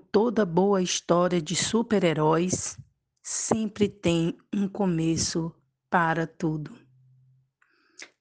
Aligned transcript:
toda 0.00 0.44
boa 0.44 0.82
história 0.82 1.40
de 1.40 1.54
super-heróis, 1.54 2.76
sempre 3.22 3.88
tem 3.88 4.36
um 4.52 4.66
começo 4.66 5.54
para 5.88 6.26
tudo. 6.26 6.74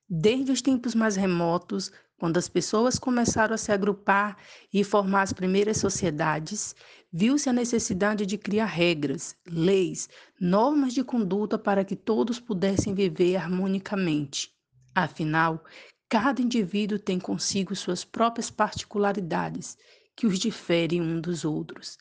Desde 0.07 0.51
os 0.51 0.61
tempos 0.61 0.93
mais 0.93 1.15
remotos, 1.15 1.91
quando 2.19 2.37
as 2.37 2.49
pessoas 2.49 2.99
começaram 2.99 3.55
a 3.55 3.57
se 3.57 3.71
agrupar 3.71 4.37
e 4.73 4.83
formar 4.83 5.21
as 5.21 5.31
primeiras 5.31 5.77
sociedades, 5.77 6.75
viu-se 7.11 7.49
a 7.49 7.53
necessidade 7.53 8.25
de 8.25 8.37
criar 8.37 8.65
regras, 8.65 9.35
leis, 9.47 10.09
normas 10.39 10.93
de 10.93 11.03
conduta 11.03 11.57
para 11.57 11.85
que 11.85 11.95
todos 11.95 12.39
pudessem 12.39 12.93
viver 12.93 13.37
harmonicamente. 13.37 14.51
Afinal, 14.93 15.63
cada 16.09 16.41
indivíduo 16.41 16.99
tem 16.99 17.19
consigo 17.19 17.75
suas 17.75 18.03
próprias 18.03 18.49
particularidades 18.51 19.77
que 20.19 20.27
os 20.27 20.37
diferem 20.37 20.99
um 21.01 21.21
dos 21.21 21.45
outros. 21.45 21.97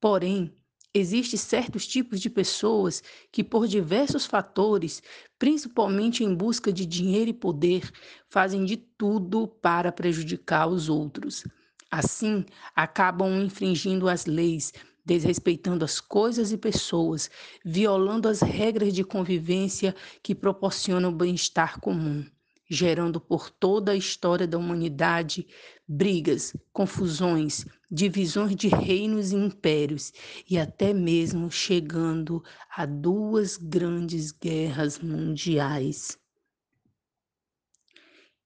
Porém, 0.00 0.52
Existem 0.92 1.38
certos 1.38 1.86
tipos 1.86 2.20
de 2.20 2.28
pessoas 2.28 3.00
que, 3.30 3.44
por 3.44 3.68
diversos 3.68 4.26
fatores, 4.26 5.00
principalmente 5.38 6.24
em 6.24 6.34
busca 6.34 6.72
de 6.72 6.84
dinheiro 6.84 7.30
e 7.30 7.32
poder, 7.32 7.88
fazem 8.28 8.64
de 8.64 8.76
tudo 8.76 9.46
para 9.46 9.92
prejudicar 9.92 10.66
os 10.66 10.88
outros. 10.88 11.44
Assim, 11.88 12.44
acabam 12.74 13.40
infringindo 13.40 14.08
as 14.08 14.26
leis, 14.26 14.72
desrespeitando 15.06 15.84
as 15.84 16.00
coisas 16.00 16.50
e 16.50 16.58
pessoas, 16.58 17.30
violando 17.64 18.26
as 18.26 18.40
regras 18.40 18.92
de 18.92 19.04
convivência 19.04 19.94
que 20.20 20.34
proporcionam 20.34 21.10
o 21.10 21.14
bem-estar 21.14 21.78
comum 21.78 22.26
gerando 22.70 23.20
por 23.20 23.50
toda 23.50 23.90
a 23.90 23.96
história 23.96 24.46
da 24.46 24.56
humanidade 24.56 25.44
brigas, 25.88 26.54
confusões, 26.72 27.66
divisões 27.90 28.54
de 28.54 28.68
reinos 28.68 29.32
e 29.32 29.36
impérios 29.36 30.12
e 30.48 30.56
até 30.56 30.94
mesmo 30.94 31.50
chegando 31.50 32.44
a 32.70 32.86
duas 32.86 33.56
grandes 33.56 34.30
guerras 34.30 35.00
mundiais. 35.00 36.16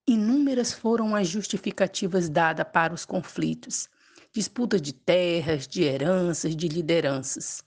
Inúmeras 0.07 0.73
foram 0.73 1.15
as 1.15 1.27
justificativas 1.27 2.27
dadas 2.27 2.65
para 2.73 2.95
os 2.95 3.05
conflitos, 3.05 3.87
disputa 4.33 4.79
de 4.79 4.93
terras, 4.93 5.67
de 5.67 5.83
heranças, 5.83 6.55
de 6.55 6.67
lideranças. 6.67 7.63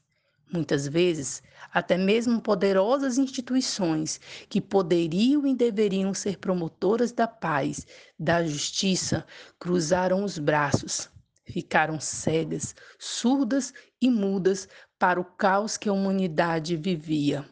Muitas 0.50 0.88
vezes, 0.88 1.42
até 1.72 1.98
mesmo 1.98 2.40
poderosas 2.40 3.18
instituições 3.18 4.18
que 4.48 4.60
poderiam 4.60 5.46
e 5.46 5.54
deveriam 5.54 6.14
ser 6.14 6.38
promotoras 6.38 7.12
da 7.12 7.28
paz, 7.28 7.86
da 8.18 8.42
justiça, 8.46 9.26
cruzaram 9.58 10.24
os 10.24 10.38
braços, 10.38 11.10
ficaram 11.44 12.00
cegas, 12.00 12.74
surdas 12.98 13.74
e 14.00 14.10
mudas 14.10 14.68
para 14.98 15.20
o 15.20 15.24
caos 15.24 15.76
que 15.76 15.88
a 15.88 15.92
humanidade 15.92 16.76
vivia. 16.76 17.44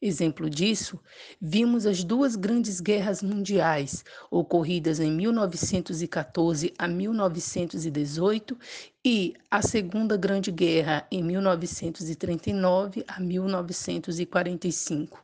Exemplo 0.00 0.48
disso, 0.48 1.00
vimos 1.40 1.84
as 1.84 2.04
duas 2.04 2.36
grandes 2.36 2.80
guerras 2.80 3.20
mundiais, 3.20 4.04
ocorridas 4.30 5.00
em 5.00 5.10
1914 5.10 6.72
a 6.78 6.86
1918, 6.86 8.56
e 9.04 9.34
a 9.50 9.60
Segunda 9.60 10.16
Grande 10.16 10.52
Guerra 10.52 11.04
em 11.10 11.20
1939 11.24 13.04
a 13.08 13.18
1945. 13.18 15.20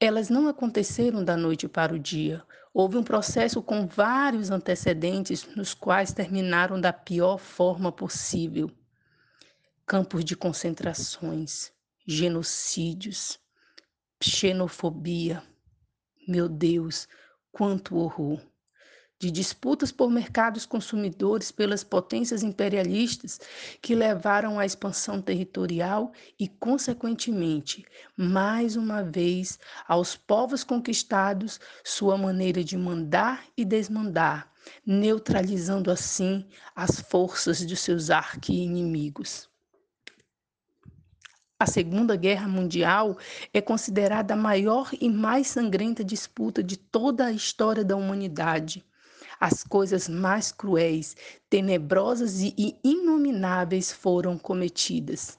Elas 0.00 0.30
não 0.30 0.48
aconteceram 0.48 1.22
da 1.22 1.36
noite 1.36 1.68
para 1.68 1.94
o 1.94 1.98
dia. 1.98 2.42
Houve 2.72 2.96
um 2.96 3.02
processo 3.02 3.62
com 3.62 3.86
vários 3.86 4.50
antecedentes, 4.50 5.46
nos 5.54 5.74
quais 5.74 6.14
terminaram 6.14 6.80
da 6.80 6.94
pior 6.94 7.36
forma 7.36 7.92
possível. 7.92 8.70
Campos 9.84 10.24
de 10.24 10.34
concentrações, 10.34 11.70
genocídios, 12.06 13.38
xenofobia. 14.22 15.42
Meu 16.26 16.48
Deus, 16.48 17.06
quanto 17.52 17.96
horror! 17.96 18.40
De 19.18 19.30
disputas 19.30 19.90
por 19.90 20.10
mercados 20.10 20.66
consumidores 20.66 21.50
pelas 21.50 21.82
potências 21.82 22.42
imperialistas 22.42 23.40
que 23.80 23.94
levaram 23.94 24.58
à 24.58 24.66
expansão 24.66 25.22
territorial 25.22 26.12
e, 26.38 26.48
consequentemente, 26.48 27.86
mais 28.14 28.76
uma 28.76 29.02
vez, 29.02 29.58
aos 29.88 30.16
povos 30.16 30.62
conquistados 30.62 31.58
sua 31.82 32.18
maneira 32.18 32.62
de 32.62 32.76
mandar 32.76 33.46
e 33.56 33.64
desmandar, 33.64 34.52
neutralizando 34.84 35.90
assim 35.90 36.46
as 36.74 37.00
forças 37.00 37.66
de 37.66 37.74
seus 37.74 38.10
arqui-inimigos. 38.10 39.48
A 41.58 41.64
Segunda 41.64 42.16
Guerra 42.16 42.46
Mundial 42.46 43.16
é 43.50 43.62
considerada 43.62 44.34
a 44.34 44.36
maior 44.36 44.90
e 45.00 45.08
mais 45.08 45.46
sangrenta 45.46 46.04
disputa 46.04 46.62
de 46.62 46.76
toda 46.76 47.24
a 47.24 47.32
história 47.32 47.82
da 47.82 47.96
humanidade. 47.96 48.84
As 49.40 49.64
coisas 49.64 50.06
mais 50.06 50.52
cruéis, 50.52 51.16
tenebrosas 51.48 52.42
e 52.42 52.78
inomináveis 52.84 53.90
foram 53.90 54.36
cometidas. 54.36 55.38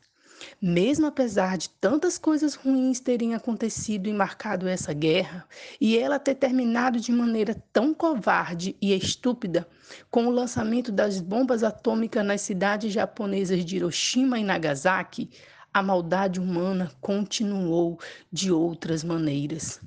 Mesmo 0.59 1.05
apesar 1.05 1.55
de 1.55 1.69
tantas 1.69 2.17
coisas 2.17 2.55
ruins 2.55 2.99
terem 2.99 3.35
acontecido 3.35 4.09
e 4.09 4.13
marcado 4.13 4.67
essa 4.67 4.93
guerra, 4.93 5.47
e 5.79 5.99
ela 5.99 6.17
ter 6.17 6.33
terminado 6.33 6.99
de 6.99 7.11
maneira 7.11 7.55
tão 7.71 7.93
covarde 7.93 8.75
e 8.81 8.91
estúpida, 8.91 9.67
com 10.09 10.25
o 10.25 10.31
lançamento 10.31 10.91
das 10.91 11.19
bombas 11.21 11.63
atômicas 11.63 12.25
nas 12.25 12.41
cidades 12.41 12.91
japonesas 12.91 13.63
de 13.63 13.75
Hiroshima 13.75 14.39
e 14.39 14.43
Nagasaki, 14.43 15.29
a 15.73 15.83
maldade 15.83 16.39
humana 16.39 16.91
continuou 17.01 17.99
de 18.31 18.51
outras 18.51 19.03
maneiras. 19.03 19.79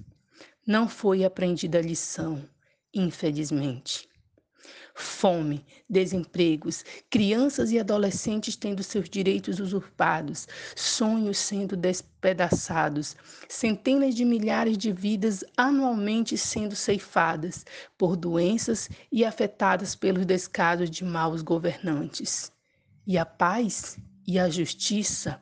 Não 0.66 0.88
foi 0.88 1.24
aprendida 1.24 1.78
a 1.78 1.82
lição, 1.82 2.44
infelizmente. 2.94 4.08
Fome, 4.94 5.64
desempregos, 5.88 6.84
crianças 7.08 7.72
e 7.72 7.78
adolescentes 7.78 8.54
tendo 8.54 8.82
seus 8.82 9.08
direitos 9.08 9.58
usurpados, 9.58 10.46
sonhos 10.76 11.38
sendo 11.38 11.76
despedaçados, 11.76 13.16
centenas 13.48 14.14
de 14.14 14.24
milhares 14.24 14.76
de 14.76 14.92
vidas 14.92 15.42
anualmente 15.56 16.36
sendo 16.36 16.76
ceifadas 16.76 17.64
por 17.97 18.14
doenças 18.16 18.91
e 19.10 19.24
afetadas 19.24 19.94
pelos 19.94 20.26
descasos 20.26 20.91
de 20.91 21.04
maus 21.04 21.41
governantes. 21.41 22.52
E 23.06 23.16
a 23.16 23.24
paz 23.24 23.98
e 24.26 24.38
a 24.38 24.48
justiça 24.48 25.41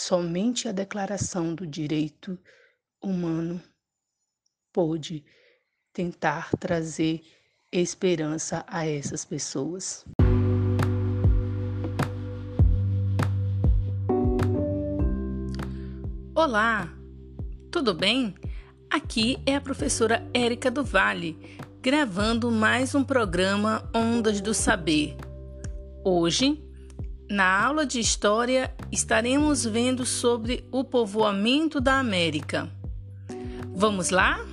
Somente 0.00 0.68
a 0.68 0.72
declaração 0.72 1.52
do 1.52 1.66
direito 1.66 2.38
humano 3.02 3.60
pôde 4.72 5.24
tentar 5.92 6.50
trazer 6.56 7.20
esperança 7.72 8.64
a 8.68 8.86
essas 8.86 9.24
pessoas. 9.24 10.04
Olá, 16.32 16.88
tudo 17.72 17.92
bem? 17.92 18.36
Aqui 18.88 19.42
é 19.44 19.56
a 19.56 19.60
professora 19.60 20.24
Érica 20.32 20.70
do 20.70 20.84
Vale, 20.84 21.36
gravando 21.82 22.52
mais 22.52 22.94
um 22.94 23.02
programa 23.02 23.90
Ondas 23.92 24.40
do 24.40 24.54
Saber. 24.54 25.16
Hoje 26.04 26.68
na 27.30 27.62
aula 27.62 27.84
de 27.84 28.00
História, 28.00 28.74
estaremos 28.90 29.64
vendo 29.64 30.04
sobre 30.06 30.64
o 30.70 30.84
povoamento 30.84 31.80
da 31.80 31.98
América. 31.98 32.70
Vamos 33.74 34.10
lá? 34.10 34.44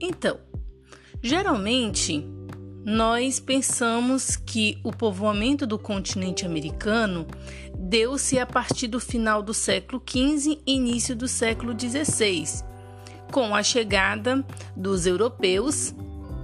Então, 0.00 0.38
geralmente 1.22 2.24
nós 2.84 3.38
pensamos 3.38 4.36
que 4.36 4.78
o 4.82 4.92
povoamento 4.92 5.66
do 5.66 5.78
continente 5.78 6.46
americano 6.46 7.26
deu-se 7.78 8.38
a 8.38 8.46
partir 8.46 8.88
do 8.88 8.98
final 8.98 9.42
do 9.42 9.52
século 9.52 10.02
XV 10.04 10.58
e 10.66 10.74
início 10.74 11.14
do 11.14 11.28
século 11.28 11.78
XVI, 11.78 12.64
com 13.30 13.54
a 13.54 13.62
chegada 13.62 14.44
dos 14.74 15.06
europeus 15.06 15.94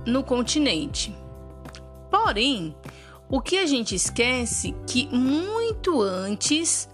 no 0.06 0.22
continente. 0.22 1.14
Porém, 2.10 2.74
o 3.34 3.40
que 3.40 3.58
a 3.58 3.66
gente 3.66 3.96
esquece 3.96 4.72
que 4.86 5.08
muito 5.08 6.00
antes 6.00 6.88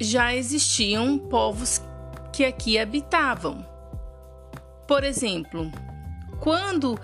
já 0.00 0.32
existiam 0.36 1.18
povos 1.18 1.82
que 2.32 2.44
aqui 2.44 2.78
habitavam. 2.78 3.66
Por 4.86 5.02
exemplo, 5.02 5.68
quando 6.38 6.96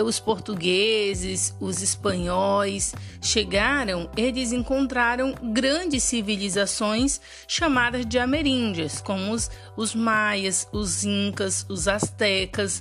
os 0.00 0.20
portugueses, 0.20 1.56
os 1.58 1.82
espanhóis 1.82 2.94
chegaram, 3.20 4.08
eles 4.16 4.52
encontraram 4.52 5.34
grandes 5.52 6.04
civilizações 6.04 7.20
chamadas 7.48 8.06
de 8.06 8.16
ameríndias, 8.16 9.00
como 9.00 9.32
os, 9.32 9.50
os 9.76 9.92
maias, 9.92 10.68
os 10.70 11.02
incas, 11.02 11.66
os 11.68 11.88
astecas. 11.88 12.80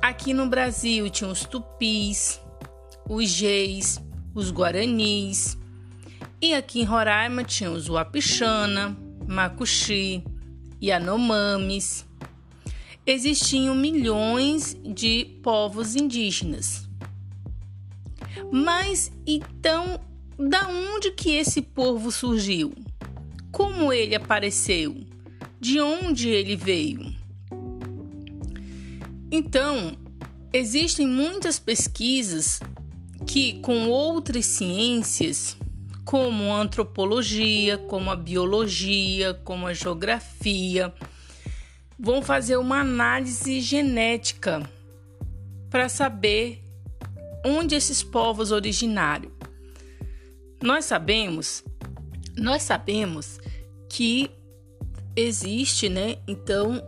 Aqui 0.00 0.32
no 0.32 0.46
Brasil 0.46 1.10
tinham 1.10 1.32
os 1.32 1.44
tupis, 1.44 2.40
os 3.08 3.28
geis, 3.28 4.00
os 4.34 4.50
Guaranis. 4.50 5.58
E 6.40 6.54
aqui 6.54 6.80
em 6.80 6.84
Roraima 6.84 7.44
tinha 7.44 7.70
os 7.70 7.88
Wapixana, 7.88 8.96
Macuxi, 9.26 10.24
Yanomamis. 10.82 12.06
Existiam 13.06 13.74
milhões 13.74 14.76
de 14.82 15.24
povos 15.42 15.96
indígenas. 15.96 16.88
Mas 18.52 19.12
então, 19.26 20.00
da 20.38 20.68
onde 20.68 21.12
que 21.12 21.30
esse 21.36 21.60
povo 21.60 22.10
surgiu? 22.10 22.74
Como 23.52 23.92
ele 23.92 24.14
apareceu? 24.14 24.96
De 25.60 25.80
onde 25.80 26.28
ele 26.28 26.56
veio? 26.56 27.14
Então, 29.30 29.96
existem 30.52 31.06
muitas 31.06 31.58
pesquisas 31.58 32.60
que, 33.30 33.60
com 33.60 33.88
outras 33.88 34.44
ciências, 34.44 35.56
como 36.04 36.52
a 36.52 36.60
antropologia, 36.60 37.78
como 37.78 38.10
a 38.10 38.16
biologia, 38.16 39.34
como 39.44 39.68
a 39.68 39.72
geografia, 39.72 40.92
vão 41.96 42.22
fazer 42.22 42.56
uma 42.56 42.80
análise 42.80 43.60
genética 43.60 44.68
para 45.70 45.88
saber 45.88 46.60
onde 47.46 47.76
esses 47.76 48.02
povos 48.02 48.50
originaram. 48.50 49.30
Nós 50.60 50.86
sabemos, 50.86 51.62
nós 52.36 52.64
sabemos 52.64 53.38
que 53.88 54.28
existe, 55.14 55.88
né? 55.88 56.16
Então, 56.26 56.82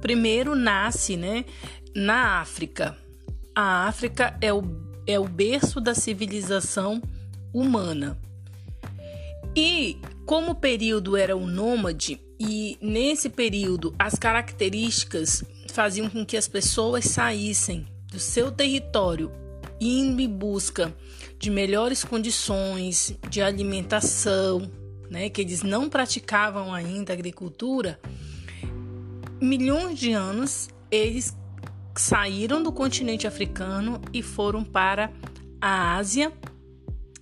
primeiro 0.00 0.54
nasce, 0.54 1.18
né, 1.18 1.44
na 1.94 2.40
África. 2.40 2.96
A 3.54 3.86
África 3.86 4.34
é 4.40 4.50
o, 4.50 4.62
é 5.06 5.18
o 5.18 5.28
berço 5.28 5.80
da 5.80 5.94
civilização 5.94 7.02
humana. 7.52 8.18
E 9.54 9.98
como 10.24 10.52
o 10.52 10.54
período 10.54 11.16
era 11.16 11.36
o 11.36 11.46
nômade, 11.46 12.20
e 12.38 12.78
nesse 12.80 13.28
período 13.28 13.94
as 13.98 14.14
características 14.14 15.44
faziam 15.70 16.08
com 16.08 16.24
que 16.24 16.36
as 16.36 16.48
pessoas 16.48 17.04
saíssem 17.04 17.86
do 18.10 18.18
seu 18.18 18.50
território 18.50 19.30
indo 19.80 20.20
em 20.20 20.28
busca 20.28 20.94
de 21.38 21.50
melhores 21.50 22.04
condições 22.04 23.16
de 23.28 23.42
alimentação, 23.42 24.70
né, 25.10 25.28
que 25.28 25.40
eles 25.40 25.62
não 25.62 25.88
praticavam 25.88 26.72
ainda 26.72 27.12
agricultura, 27.12 28.00
milhões 29.40 29.98
de 29.98 30.12
anos 30.12 30.68
eles 30.90 31.36
saíram 32.00 32.62
do 32.62 32.72
continente 32.72 33.26
africano 33.26 34.00
e 34.12 34.22
foram 34.22 34.64
para 34.64 35.12
a 35.60 35.96
Ásia 35.96 36.32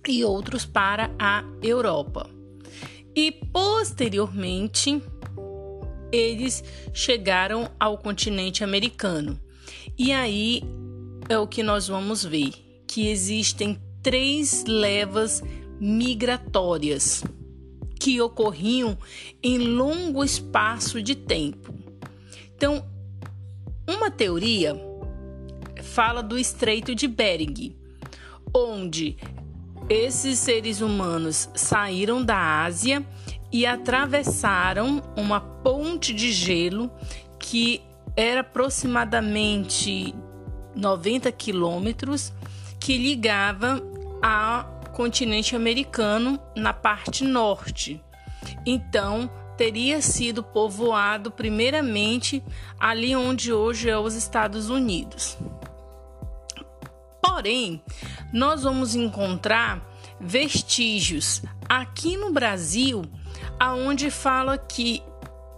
e 0.07 0.23
outros 0.23 0.65
para 0.65 1.11
a 1.19 1.43
Europa. 1.61 2.29
E 3.15 3.31
posteriormente 3.31 5.01
eles 6.11 6.63
chegaram 6.93 7.69
ao 7.79 7.97
continente 7.97 8.63
americano. 8.63 9.39
E 9.97 10.11
aí 10.11 10.61
é 11.29 11.37
o 11.37 11.47
que 11.47 11.63
nós 11.63 11.87
vamos 11.87 12.23
ver, 12.23 12.51
que 12.87 13.07
existem 13.07 13.79
três 14.01 14.65
levas 14.65 15.43
migratórias 15.79 17.23
que 17.99 18.19
ocorriam 18.19 18.97
em 19.43 19.59
longo 19.59 20.23
espaço 20.23 21.01
de 21.01 21.15
tempo. 21.15 21.73
Então, 22.55 22.83
uma 24.01 24.09
teoria 24.09 24.75
fala 25.83 26.23
do 26.23 26.35
Estreito 26.35 26.95
de 26.95 27.07
Bering, 27.07 27.75
onde 28.51 29.15
esses 29.87 30.39
seres 30.39 30.81
humanos 30.81 31.47
saíram 31.53 32.25
da 32.25 32.63
Ásia 32.63 33.05
e 33.51 33.63
atravessaram 33.63 35.03
uma 35.15 35.39
ponte 35.39 36.15
de 36.15 36.31
gelo 36.31 36.91
que 37.37 37.79
era 38.17 38.41
aproximadamente 38.41 40.15
90 40.75 41.31
quilômetros 41.33 42.33
que 42.79 42.97
ligava 42.97 43.79
ao 44.19 44.81
continente 44.93 45.55
americano 45.55 46.39
na 46.55 46.73
parte 46.73 47.23
norte. 47.23 48.03
Então, 48.65 49.29
teria 49.61 50.01
sido 50.01 50.41
povoado 50.41 51.29
primeiramente 51.29 52.43
ali 52.79 53.15
onde 53.15 53.53
hoje 53.53 53.91
é 53.91 53.95
os 53.95 54.15
Estados 54.15 54.71
Unidos. 54.71 55.37
Porém, 57.21 57.83
nós 58.33 58.63
vamos 58.63 58.95
encontrar 58.95 59.87
vestígios 60.19 61.43
aqui 61.69 62.17
no 62.17 62.31
Brasil, 62.31 63.03
aonde 63.59 64.09
fala 64.09 64.57
que 64.57 65.03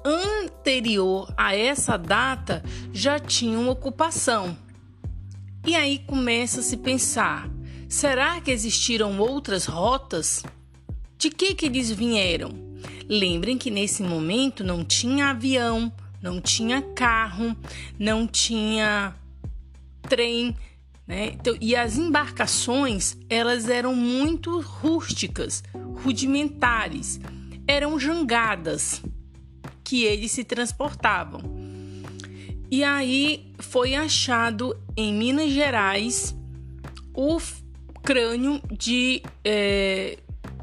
anterior 0.03 1.33
a 1.37 1.55
essa 1.55 1.95
data 1.95 2.61
já 2.91 3.17
tinham 3.17 3.69
ocupação. 3.69 4.57
E 5.65 5.75
aí 5.75 5.99
começa 5.99 6.59
a 6.59 6.63
se 6.63 6.75
pensar: 6.75 7.49
será 7.87 8.41
que 8.41 8.51
existiram 8.51 9.17
outras 9.17 9.65
rotas? 9.65 10.43
De 11.17 11.29
que, 11.29 11.55
que 11.55 11.67
eles 11.67 11.89
vieram? 11.89 12.72
Lembrem 13.09 13.57
que 13.57 13.69
nesse 13.69 14.03
momento 14.03 14.63
não 14.63 14.83
tinha 14.83 15.29
avião, 15.29 15.91
não 16.21 16.39
tinha 16.39 16.81
carro, 16.81 17.55
não 17.99 18.27
tinha 18.27 19.15
trem, 20.03 20.55
né? 21.05 21.31
Então, 21.33 21.55
e 21.59 21.75
as 21.75 21.97
embarcações 21.97 23.17
elas 23.29 23.67
eram 23.67 23.95
muito 23.95 24.61
rústicas, 24.61 25.63
rudimentares, 26.03 27.19
eram 27.67 27.99
jangadas 27.99 29.01
que 29.83 30.03
eles 30.03 30.31
se 30.31 30.43
transportavam. 30.43 31.41
E 32.71 32.83
aí 32.83 33.53
foi 33.59 33.93
achado 33.93 34.75
em 34.97 35.13
Minas 35.13 35.51
Gerais 35.51 36.35
o 37.13 37.37
crânio 38.01 38.61
de, 38.71 39.21
é, 39.43 40.17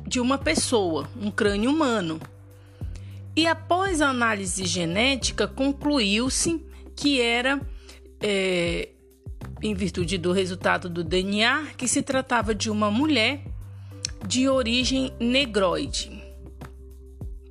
de 0.06 0.18
uma 0.18 0.36
pessoa, 0.36 1.08
um 1.20 1.30
crânio 1.30 1.70
humano. 1.70 2.20
E 3.36 3.46
após 3.46 4.00
a 4.00 4.08
análise 4.08 4.64
genética, 4.64 5.46
concluiu-se 5.46 6.64
que 6.96 7.20
era, 7.20 7.60
é, 8.20 8.88
em 9.62 9.74
virtude 9.74 10.18
do 10.18 10.32
resultado 10.32 10.88
do 10.88 11.04
DNA, 11.04 11.68
que 11.76 11.86
se 11.86 12.02
tratava 12.02 12.54
de 12.54 12.70
uma 12.70 12.90
mulher 12.90 13.44
de 14.26 14.48
origem 14.48 15.12
negroide. 15.18 16.20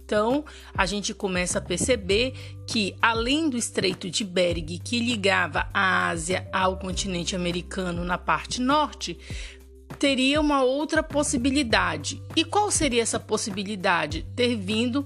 Então, 0.10 0.44
a 0.76 0.88
gente 0.88 1.14
começa 1.14 1.60
a 1.60 1.62
perceber 1.62 2.34
que, 2.66 2.96
além 3.00 3.48
do 3.48 3.56
Estreito 3.56 4.10
de 4.10 4.24
Bering, 4.24 4.80
que 4.84 5.00
ligava 5.00 5.70
a 5.72 6.10
Ásia 6.10 6.48
ao 6.52 6.78
continente 6.78 7.36
americano 7.36 8.04
na 8.04 8.18
parte 8.18 8.60
norte, 8.60 9.20
teria 9.98 10.40
uma 10.40 10.64
outra 10.64 11.02
possibilidade. 11.02 12.22
E 12.36 12.44
qual 12.46 12.70
seria 12.72 13.02
essa 13.02 13.20
possibilidade? 13.20 14.26
Ter 14.36 14.56
vindo 14.56 15.06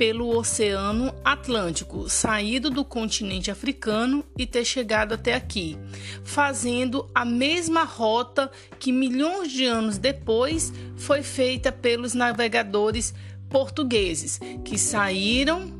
pelo 0.00 0.34
Oceano 0.34 1.14
Atlântico, 1.22 2.08
saído 2.08 2.70
do 2.70 2.82
continente 2.82 3.50
africano 3.50 4.24
e 4.38 4.46
ter 4.46 4.64
chegado 4.64 5.12
até 5.12 5.34
aqui, 5.34 5.76
fazendo 6.24 7.06
a 7.14 7.22
mesma 7.22 7.84
rota 7.84 8.50
que 8.78 8.92
milhões 8.92 9.52
de 9.52 9.66
anos 9.66 9.98
depois 9.98 10.72
foi 10.96 11.22
feita 11.22 11.70
pelos 11.70 12.14
navegadores 12.14 13.12
portugueses 13.50 14.40
que 14.64 14.78
saíram 14.78 15.70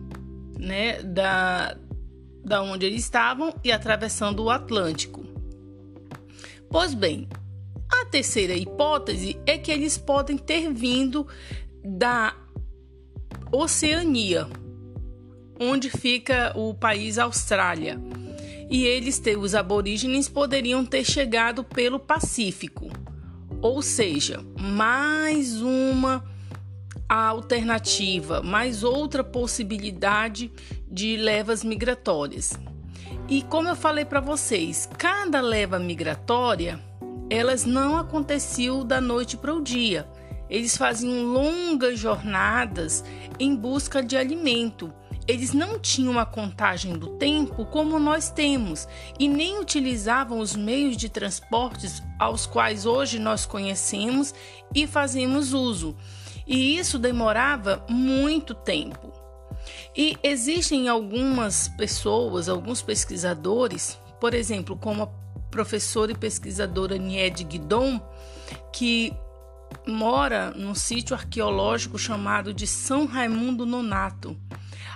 né, 0.59 1.03
da, 1.03 1.75
da 2.45 2.63
onde 2.63 2.85
eles 2.85 3.05
estavam 3.05 3.55
e 3.65 3.73
atravessando 3.73 4.45
o 4.45 4.51
Atlântico. 4.51 5.25
Pois 6.69 6.93
bem, 6.93 7.27
terceira 8.11 8.55
hipótese 8.55 9.39
é 9.47 9.57
que 9.57 9.71
eles 9.71 9.97
podem 9.97 10.37
ter 10.37 10.73
vindo 10.73 11.27
da 11.85 12.35
Oceania, 13.53 14.49
onde 15.59 15.89
fica 15.89 16.53
o 16.57 16.75
país 16.75 17.19
Austrália. 17.19 18.01
E 18.69 18.85
eles, 18.85 19.21
os 19.39 19.55
aborígenes, 19.55 20.29
poderiam 20.29 20.85
ter 20.85 21.05
chegado 21.05 21.65
pelo 21.65 21.99
Pacífico. 21.99 22.89
Ou 23.61 23.83
seja, 23.83 24.45
mais 24.59 25.61
uma 25.61 26.25
alternativa, 27.09 28.41
mais 28.43 28.85
outra 28.85 29.25
possibilidade 29.25 30.53
de 30.89 31.17
levas 31.17 31.65
migratórias. 31.65 32.53
E 33.29 33.43
como 33.43 33.69
eu 33.69 33.77
falei 33.77 34.05
para 34.05 34.21
vocês, 34.21 34.89
cada 34.97 35.41
leva 35.41 35.79
migratória, 35.79 36.81
elas 37.31 37.65
não 37.65 37.97
aconteciam 37.97 38.85
da 38.85 39.01
noite 39.01 39.37
para 39.37 39.55
o 39.55 39.63
dia. 39.63 40.07
Eles 40.49 40.77
faziam 40.77 41.27
longas 41.27 41.97
jornadas 41.97 43.05
em 43.39 43.55
busca 43.55 44.03
de 44.03 44.17
alimento. 44.17 44.93
eles 45.29 45.53
não 45.53 45.79
tinham 45.79 46.19
a 46.19 46.27
contagem 46.27 46.99
do 46.99 47.11
tempo 47.11 47.65
como 47.67 48.01
nós 48.01 48.31
temos 48.31 48.89
e 49.17 49.29
nem 49.29 49.61
utilizavam 49.61 50.41
os 50.41 50.57
meios 50.57 50.97
de 50.97 51.09
transportes 51.09 52.03
aos 52.19 52.47
quais 52.47 52.85
hoje 52.85 53.21
nós 53.21 53.47
conhecemos 53.47 54.35
e 54.75 54.89
fazemos 54.89 55.53
uso. 55.53 55.97
E 56.45 56.77
isso 56.77 56.99
demorava 56.99 57.85
muito 57.89 58.55
tempo. 58.55 59.13
E 59.97 60.17
existem 60.21 60.89
algumas 60.89 61.69
pessoas, 61.69 62.49
alguns 62.49 62.83
pesquisadores, 62.83 63.97
por 64.21 64.35
exemplo, 64.35 64.77
como 64.77 65.05
a 65.05 65.09
professora 65.51 66.13
e 66.13 66.17
pesquisadora 66.17 66.97
Niede 66.97 67.45
Guidon, 67.45 68.01
que 68.73 69.13
mora 69.87 70.51
num 70.53 70.75
sítio 70.75 71.15
arqueológico 71.15 71.99
chamado 71.99 72.53
de 72.53 72.67
São 72.67 73.07
Raimundo 73.07 73.67
Nonato, 73.67 74.37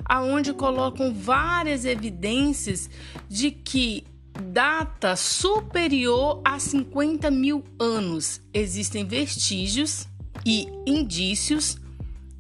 aonde 0.05 0.53
colocam 0.53 1.15
várias 1.15 1.85
evidências 1.85 2.91
de 3.29 3.51
que 3.51 4.05
data 4.43 5.17
superior 5.17 6.41
a 6.45 6.59
50 6.59 7.31
mil 7.31 7.65
anos. 7.79 8.41
Existem 8.53 9.07
vestígios 9.07 10.09
e 10.45 10.69
indícios 10.87 11.79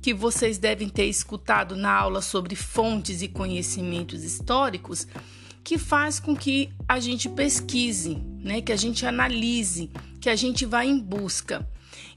que 0.03 0.13
vocês 0.13 0.59
devem 0.59 0.89
ter 0.89 1.07
escutado 1.07 1.77
na 1.77 1.91
aula 1.91 2.21
sobre 2.21 2.55
fontes 2.55 3.23
e 3.23 3.29
conhecimentos 3.29 4.23
históricos, 4.23 5.07
que 5.65 5.79
faz 5.79 6.21
com 6.21 6.37
que 6.37 6.71
a 6.87 7.01
gente 7.01 7.27
pesquise, 7.29 8.23
né, 8.39 8.61
que 8.61 8.71
a 8.71 8.77
gente 8.77 9.07
analise, 9.07 9.91
que 10.21 10.29
a 10.29 10.37
gente 10.37 10.67
vá 10.67 10.85
em 10.85 11.01
busca. 11.01 11.67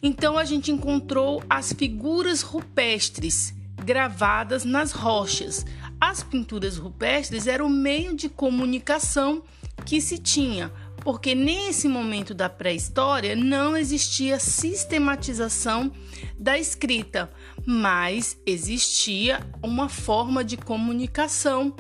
Então 0.04 0.38
a 0.38 0.44
gente 0.44 0.70
encontrou 0.70 1.42
as 1.50 1.72
figuras 1.72 2.42
rupestres 2.42 3.56
gravadas 3.84 4.66
nas 4.66 4.92
rochas. 4.92 5.66
As 6.00 6.22
pinturas 6.22 6.77
rupestres 6.77 7.48
eram 7.48 7.68
o 7.68 7.70
meio 7.70 8.13
de 8.13 8.27
comunicação 8.27 9.42
que 9.86 10.01
se 10.01 10.18
tinha, 10.18 10.72
porque 11.01 11.34
nesse 11.34 11.88
momento 11.88 12.34
da 12.34 12.50
pré-história 12.50 13.36
não 13.36 13.77
existia 13.77 14.39
sistematização 14.39 15.92
da 16.38 16.58
escrita, 16.58 17.32
mas 17.66 18.38
existia 18.46 19.39
uma 19.63 19.88
forma 19.88 20.44
de 20.44 20.58
comunicação 20.58 21.74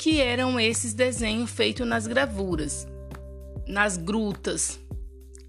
que 0.00 0.18
eram 0.18 0.58
esses 0.58 0.94
desenhos 0.94 1.50
feitos 1.50 1.86
nas 1.86 2.06
gravuras, 2.06 2.88
nas 3.66 3.98
grutas, 3.98 4.80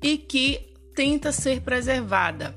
e 0.04 0.18
que 0.18 0.74
tenta 0.94 1.32
ser 1.32 1.62
preservada. 1.62 2.54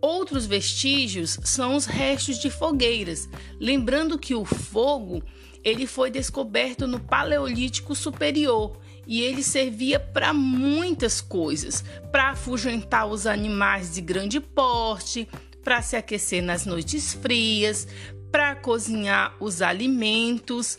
Outros 0.00 0.46
vestígios 0.46 1.36
são 1.42 1.74
os 1.74 1.84
restos 1.84 2.38
de 2.38 2.48
fogueiras, 2.48 3.28
lembrando 3.58 4.16
que 4.16 4.36
o 4.36 4.44
fogo 4.44 5.20
ele 5.64 5.84
foi 5.84 6.12
descoberto 6.12 6.86
no 6.86 7.00
Paleolítico 7.00 7.92
Superior 7.92 8.78
e 9.04 9.20
ele 9.20 9.42
servia 9.42 9.98
para 9.98 10.32
muitas 10.32 11.20
coisas, 11.20 11.84
para 12.12 12.30
afugentar 12.30 13.08
os 13.08 13.26
animais 13.26 13.94
de 13.94 14.00
grande 14.00 14.38
porte, 14.38 15.28
para 15.64 15.82
se 15.82 15.96
aquecer 15.96 16.40
nas 16.40 16.66
noites 16.66 17.14
frias, 17.14 17.88
para 18.32 18.56
cozinhar 18.56 19.36
os 19.38 19.60
alimentos 19.60 20.78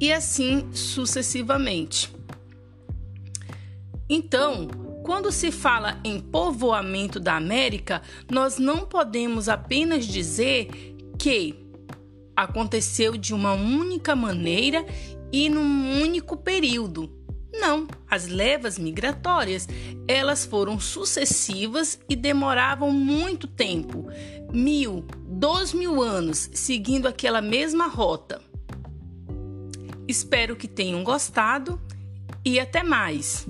e 0.00 0.10
assim 0.10 0.72
sucessivamente. 0.72 2.10
Então, 4.08 4.66
quando 5.04 5.30
se 5.30 5.52
fala 5.52 6.00
em 6.02 6.18
povoamento 6.18 7.20
da 7.20 7.36
América, 7.36 8.00
nós 8.30 8.58
não 8.58 8.86
podemos 8.86 9.48
apenas 9.48 10.06
dizer 10.06 10.68
que 11.18 11.66
aconteceu 12.34 13.16
de 13.16 13.34
uma 13.34 13.52
única 13.52 14.16
maneira 14.16 14.84
e 15.30 15.50
num 15.50 16.00
único 16.02 16.36
período. 16.36 17.17
Não, 17.52 17.86
as 18.08 18.26
levas 18.26 18.78
migratórias, 18.78 19.66
elas 20.06 20.44
foram 20.44 20.78
sucessivas 20.78 21.98
e 22.08 22.14
demoravam 22.14 22.90
muito 22.90 23.46
tempo, 23.46 24.06
mil, 24.52 25.04
dois 25.26 25.72
mil 25.72 26.02
anos, 26.02 26.50
seguindo 26.52 27.08
aquela 27.08 27.40
mesma 27.40 27.86
rota. 27.86 28.40
Espero 30.06 30.56
que 30.56 30.68
tenham 30.68 31.02
gostado 31.02 31.80
e 32.44 32.58
até 32.60 32.82
mais! 32.82 33.46